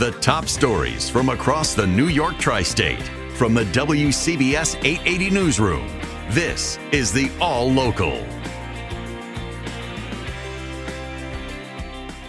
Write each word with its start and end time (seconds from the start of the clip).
The 0.00 0.12
top 0.12 0.48
stories 0.48 1.10
from 1.10 1.28
across 1.28 1.74
the 1.74 1.86
New 1.86 2.06
York 2.06 2.38
tri 2.38 2.62
state 2.62 3.02
from 3.34 3.52
the 3.52 3.64
WCBS 3.64 4.82
880 4.82 5.28
Newsroom. 5.28 5.86
This 6.30 6.78
is 6.90 7.12
the 7.12 7.30
All 7.38 7.70
Local. 7.70 8.14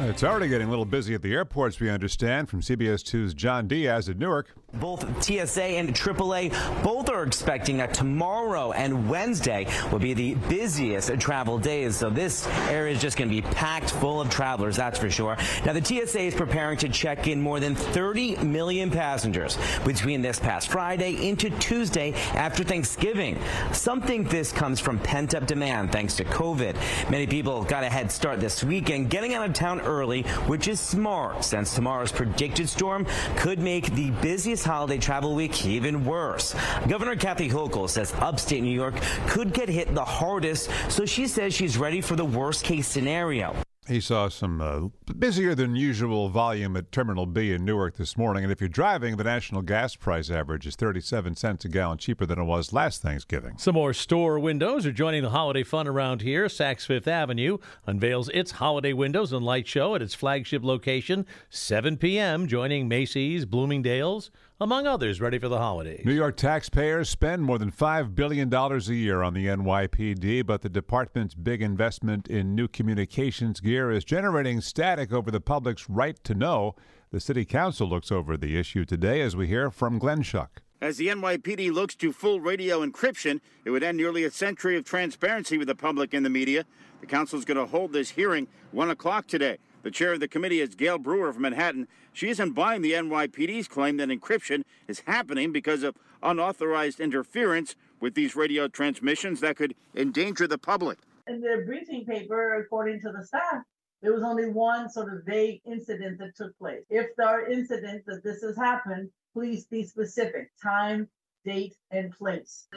It's 0.00 0.24
already 0.24 0.48
getting 0.48 0.66
a 0.66 0.70
little 0.70 0.84
busy 0.84 1.14
at 1.14 1.22
the 1.22 1.32
airports, 1.32 1.78
we 1.78 1.88
understand, 1.88 2.48
from 2.48 2.62
CBS 2.62 3.04
2's 3.04 3.32
John 3.32 3.68
Dias 3.68 4.08
at 4.08 4.18
Newark. 4.18 4.48
Both 4.74 5.22
TSA 5.22 5.62
and 5.62 5.94
AAA 5.94 6.82
both 6.82 7.10
are 7.10 7.24
expecting 7.24 7.76
that 7.76 7.92
tomorrow 7.92 8.72
and 8.72 9.06
Wednesday 9.06 9.66
will 9.90 9.98
be 9.98 10.14
the 10.14 10.34
busiest 10.48 11.12
travel 11.20 11.58
days. 11.58 11.96
So 11.96 12.08
this 12.08 12.46
area 12.70 12.94
is 12.94 13.00
just 13.00 13.18
going 13.18 13.28
to 13.28 13.34
be 13.34 13.42
packed 13.42 13.90
full 13.90 14.18
of 14.18 14.30
travelers, 14.30 14.76
that's 14.76 14.98
for 14.98 15.10
sure. 15.10 15.36
Now, 15.66 15.74
the 15.74 15.84
TSA 15.84 16.20
is 16.20 16.34
preparing 16.34 16.78
to 16.78 16.88
check 16.88 17.28
in 17.28 17.38
more 17.38 17.60
than 17.60 17.74
30 17.74 18.36
million 18.36 18.90
passengers 18.90 19.58
between 19.84 20.22
this 20.22 20.38
past 20.38 20.68
Friday 20.68 21.28
into 21.28 21.50
Tuesday 21.58 22.14
after 22.32 22.64
Thanksgiving. 22.64 23.38
Some 23.72 24.00
think 24.00 24.30
this 24.30 24.52
comes 24.52 24.80
from 24.80 24.98
pent 25.00 25.34
up 25.34 25.46
demand 25.46 25.92
thanks 25.92 26.16
to 26.16 26.24
COVID. 26.24 26.76
Many 27.10 27.26
people 27.26 27.62
got 27.64 27.84
a 27.84 27.90
head 27.90 28.10
start 28.10 28.40
this 28.40 28.64
weekend 28.64 29.10
getting 29.10 29.34
out 29.34 29.46
of 29.46 29.54
town 29.54 29.82
early, 29.82 30.22
which 30.46 30.66
is 30.66 30.80
smart 30.80 31.44
since 31.44 31.74
tomorrow's 31.74 32.10
predicted 32.10 32.70
storm 32.70 33.06
could 33.36 33.58
make 33.58 33.94
the 33.94 34.10
busiest 34.22 34.61
holiday 34.64 34.98
travel 34.98 35.34
week 35.34 35.64
even 35.66 36.04
worse. 36.04 36.54
Governor 36.88 37.16
Kathy 37.16 37.48
Hochul 37.48 37.88
says 37.88 38.14
upstate 38.20 38.62
New 38.62 38.70
York 38.70 38.94
could 39.26 39.52
get 39.52 39.68
hit 39.68 39.94
the 39.94 40.04
hardest, 40.04 40.70
so 40.88 41.06
she 41.06 41.26
says 41.26 41.54
she's 41.54 41.78
ready 41.78 42.00
for 42.00 42.16
the 42.16 42.24
worst 42.24 42.64
case 42.64 42.86
scenario. 42.86 43.54
He 43.88 44.00
saw 44.00 44.28
some 44.28 44.60
uh, 44.60 45.12
busier 45.18 45.56
than 45.56 45.74
usual 45.74 46.28
volume 46.28 46.76
at 46.76 46.92
Terminal 46.92 47.26
B 47.26 47.50
in 47.50 47.64
Newark 47.64 47.96
this 47.96 48.16
morning. 48.16 48.44
And 48.44 48.52
if 48.52 48.60
you're 48.60 48.68
driving, 48.68 49.16
the 49.16 49.24
national 49.24 49.62
gas 49.62 49.96
price 49.96 50.30
average 50.30 50.68
is 50.68 50.76
37 50.76 51.34
cents 51.34 51.64
a 51.64 51.68
gallon 51.68 51.98
cheaper 51.98 52.24
than 52.24 52.38
it 52.38 52.44
was 52.44 52.72
last 52.72 53.02
Thanksgiving. 53.02 53.58
Some 53.58 53.74
more 53.74 53.92
store 53.92 54.38
windows 54.38 54.86
are 54.86 54.92
joining 54.92 55.24
the 55.24 55.30
holiday 55.30 55.64
fun 55.64 55.88
around 55.88 56.22
here. 56.22 56.46
Saks 56.46 56.86
Fifth 56.86 57.08
Avenue 57.08 57.58
unveils 57.84 58.28
its 58.28 58.52
holiday 58.52 58.92
windows 58.92 59.32
and 59.32 59.44
light 59.44 59.66
show 59.66 59.96
at 59.96 60.02
its 60.02 60.14
flagship 60.14 60.62
location, 60.62 61.26
7 61.50 61.96
p.m., 61.96 62.46
joining 62.46 62.86
Macy's, 62.86 63.46
Bloomingdale's, 63.46 64.30
among 64.62 64.86
others, 64.86 65.20
ready 65.20 65.40
for 65.40 65.48
the 65.48 65.58
holidays. 65.58 66.02
New 66.04 66.12
York 66.12 66.36
taxpayers 66.36 67.08
spend 67.08 67.42
more 67.42 67.58
than 67.58 67.72
$5 67.72 68.14
billion 68.14 68.54
a 68.54 68.78
year 68.92 69.20
on 69.20 69.34
the 69.34 69.46
NYPD, 69.46 70.46
but 70.46 70.62
the 70.62 70.68
department's 70.68 71.34
big 71.34 71.60
investment 71.60 72.28
in 72.28 72.54
new 72.54 72.68
communications 72.68 73.58
gear 73.58 73.90
is 73.90 74.04
generating 74.04 74.60
static 74.60 75.12
over 75.12 75.32
the 75.32 75.40
public's 75.40 75.90
right 75.90 76.22
to 76.22 76.32
know. 76.36 76.76
The 77.10 77.18
City 77.18 77.44
Council 77.44 77.88
looks 77.88 78.12
over 78.12 78.36
the 78.36 78.56
issue 78.56 78.84
today 78.84 79.20
as 79.20 79.34
we 79.34 79.48
hear 79.48 79.68
from 79.68 79.98
Glenn 79.98 80.22
Schuck. 80.22 80.60
As 80.80 80.96
the 80.96 81.08
NYPD 81.08 81.72
looks 81.72 81.96
to 81.96 82.12
full 82.12 82.38
radio 82.38 82.86
encryption, 82.86 83.40
it 83.64 83.70
would 83.70 83.82
end 83.82 83.96
nearly 83.96 84.22
a 84.22 84.30
century 84.30 84.76
of 84.76 84.84
transparency 84.84 85.58
with 85.58 85.66
the 85.66 85.74
public 85.74 86.14
and 86.14 86.24
the 86.24 86.30
media. 86.30 86.66
The 87.00 87.08
council 87.08 87.36
is 87.36 87.44
going 87.44 87.58
to 87.58 87.66
hold 87.66 87.92
this 87.92 88.10
hearing 88.10 88.46
1 88.70 88.90
o'clock 88.90 89.26
today. 89.26 89.58
The 89.82 89.90
chair 89.90 90.12
of 90.12 90.20
the 90.20 90.28
committee 90.28 90.60
is 90.60 90.76
Gale 90.76 90.98
Brewer 90.98 91.32
from 91.32 91.42
Manhattan. 91.42 91.88
She 92.12 92.28
isn't 92.28 92.52
buying 92.52 92.82
the 92.82 92.92
NYPD's 92.92 93.66
claim 93.66 93.96
that 93.96 94.10
encryption 94.10 94.62
is 94.86 95.02
happening 95.06 95.50
because 95.50 95.82
of 95.82 95.96
unauthorized 96.22 97.00
interference 97.00 97.74
with 98.00 98.14
these 98.14 98.36
radio 98.36 98.68
transmissions 98.68 99.40
that 99.40 99.56
could 99.56 99.74
endanger 99.94 100.46
the 100.46 100.58
public. 100.58 100.98
In 101.26 101.40
the 101.40 101.64
briefing 101.66 102.04
paper, 102.04 102.60
according 102.60 103.00
to 103.00 103.10
the 103.10 103.24
staff, 103.24 103.62
there 104.02 104.12
was 104.12 104.22
only 104.22 104.48
one 104.48 104.88
sort 104.88 105.12
of 105.12 105.24
vague 105.24 105.60
incident 105.64 106.18
that 106.18 106.36
took 106.36 106.56
place. 106.58 106.82
If 106.88 107.08
there 107.16 107.26
are 107.26 107.46
incidents 107.46 108.04
that 108.06 108.22
this 108.22 108.40
has 108.42 108.56
happened, 108.56 109.10
please 109.32 109.66
be 109.66 109.84
specific 109.84 110.50
time, 110.62 111.08
date, 111.44 111.74
and 111.90 112.12
place. 112.12 112.68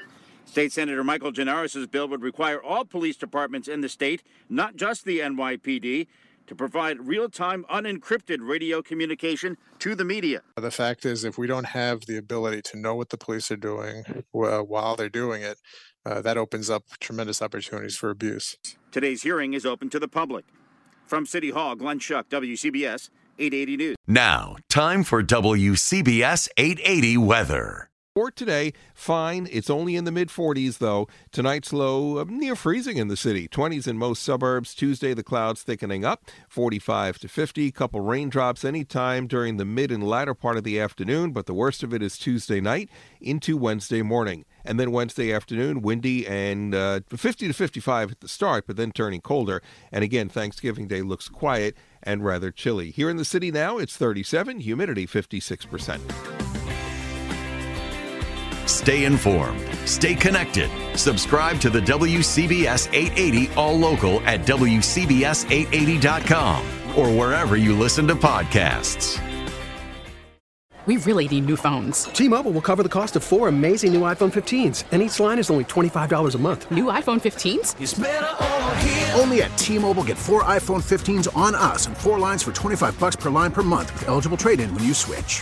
State 0.45 0.71
Senator 0.71 1.03
Michael 1.03 1.31
Gianaris' 1.31 1.89
bill 1.89 2.07
would 2.07 2.21
require 2.21 2.61
all 2.61 2.85
police 2.85 3.17
departments 3.17 3.67
in 3.67 3.81
the 3.81 3.89
state, 3.89 4.23
not 4.49 4.75
just 4.75 5.05
the 5.05 5.19
NYPD, 5.19 6.07
to 6.47 6.55
provide 6.55 7.07
real 7.07 7.29
time 7.29 7.65
unencrypted 7.69 8.37
radio 8.41 8.81
communication 8.81 9.57
to 9.79 9.95
the 9.95 10.05
media. 10.05 10.41
The 10.55 10.71
fact 10.71 11.05
is, 11.05 11.23
if 11.23 11.37
we 11.37 11.47
don't 11.47 11.67
have 11.67 12.01
the 12.05 12.17
ability 12.17 12.61
to 12.63 12.77
know 12.77 12.95
what 12.95 13.09
the 13.09 13.17
police 13.17 13.51
are 13.51 13.57
doing 13.57 14.03
uh, 14.35 14.59
while 14.59 14.95
they're 14.95 15.09
doing 15.09 15.41
it, 15.41 15.59
uh, 16.05 16.21
that 16.21 16.37
opens 16.37 16.69
up 16.69 16.83
tremendous 16.99 17.41
opportunities 17.41 17.97
for 17.97 18.09
abuse. 18.09 18.57
Today's 18.91 19.23
hearing 19.23 19.53
is 19.53 19.65
open 19.65 19.89
to 19.89 19.99
the 19.99 20.07
public. 20.07 20.45
From 21.05 21.25
City 21.25 21.51
Hall, 21.51 21.75
Glenn 21.75 21.99
Schuck, 21.99 22.25
WCBS 22.29 23.09
880 23.37 23.77
News. 23.77 23.95
Now, 24.07 24.55
time 24.69 25.03
for 25.03 25.23
WCBS 25.23 26.49
880 26.57 27.17
weather. 27.17 27.89
For 28.15 28.31
today, 28.31 28.71
fine. 28.93 29.45
It's 29.51 29.69
only 29.69 29.97
in 29.97 30.05
the 30.05 30.11
mid 30.11 30.29
40s, 30.29 30.77
though. 30.77 31.09
Tonight's 31.33 31.73
low 31.73 32.19
uh, 32.19 32.23
near 32.29 32.55
freezing 32.55 32.95
in 32.95 33.09
the 33.09 33.17
city. 33.17 33.45
20s 33.49 33.89
in 33.89 33.97
most 33.97 34.23
suburbs. 34.23 34.73
Tuesday, 34.73 35.13
the 35.13 35.21
clouds 35.21 35.63
thickening 35.63 36.05
up. 36.05 36.23
45 36.47 37.19
to 37.19 37.27
50. 37.27 37.69
Couple 37.73 37.99
raindrops 37.99 38.63
anytime 38.63 39.27
during 39.27 39.57
the 39.57 39.65
mid 39.65 39.91
and 39.91 40.01
latter 40.01 40.33
part 40.33 40.55
of 40.55 40.63
the 40.63 40.79
afternoon, 40.79 41.33
but 41.33 41.45
the 41.45 41.53
worst 41.53 41.83
of 41.83 41.93
it 41.93 42.01
is 42.01 42.17
Tuesday 42.17 42.61
night 42.61 42.89
into 43.19 43.57
Wednesday 43.57 44.01
morning. 44.01 44.45
And 44.63 44.79
then 44.79 44.93
Wednesday 44.93 45.33
afternoon, 45.33 45.81
windy 45.81 46.25
and 46.25 46.73
uh, 46.73 47.01
50 47.09 47.47
to 47.47 47.53
55 47.53 48.11
at 48.11 48.21
the 48.21 48.29
start, 48.29 48.65
but 48.65 48.77
then 48.77 48.93
turning 48.93 49.19
colder. 49.19 49.61
And 49.91 50.05
again, 50.05 50.29
Thanksgiving 50.29 50.87
Day 50.87 51.01
looks 51.01 51.27
quiet 51.27 51.75
and 52.01 52.23
rather 52.23 52.49
chilly. 52.49 52.91
Here 52.91 53.09
in 53.09 53.17
the 53.17 53.25
city 53.25 53.51
now, 53.51 53.77
it's 53.77 53.97
37, 53.97 54.61
humidity 54.61 55.05
56%. 55.05 56.34
Stay 58.65 59.05
informed. 59.05 59.61
Stay 59.85 60.15
connected. 60.15 60.69
Subscribe 60.97 61.61
to 61.61 61.69
the 61.69 61.81
WCBS 61.81 62.91
880 62.93 63.53
All 63.55 63.77
Local 63.77 64.19
at 64.21 64.39
WCBS880.com 64.41 66.65
or 66.97 67.09
wherever 67.09 67.57
you 67.57 67.77
listen 67.77 68.07
to 68.07 68.15
podcasts. 68.15 69.21
We 70.85 70.97
really 70.97 71.27
need 71.27 71.47
new 71.47 71.55
phones. 71.55 72.03
T-Mobile 72.05 72.51
will 72.51 72.61
cover 72.61 72.83
the 72.83 72.89
cost 72.89 73.15
of 73.15 73.23
four 73.23 73.47
amazing 73.47 73.91
new 73.91 74.01
iPhone 74.01 74.31
15s, 74.31 74.83
and 74.91 75.01
each 75.01 75.19
line 75.19 75.39
is 75.39 75.49
only 75.49 75.63
$25 75.63 76.35
a 76.35 76.37
month. 76.37 76.69
New 76.69 76.85
iPhone 76.85 77.19
15s? 77.19 79.19
Only 79.19 79.41
at 79.41 79.57
T-Mobile 79.57 80.03
get 80.03 80.15
four 80.15 80.43
iPhone 80.43 80.83
15s 80.83 81.35
on 81.35 81.55
us 81.55 81.87
and 81.87 81.97
four 81.97 82.19
lines 82.19 82.43
for 82.43 82.51
25 82.51 82.99
bucks 82.99 83.15
per 83.15 83.31
line 83.31 83.51
per 83.51 83.63
month 83.63 83.91
with 83.93 84.07
eligible 84.07 84.37
trade-in 84.37 84.71
when 84.75 84.83
you 84.83 84.93
switch. 84.93 85.41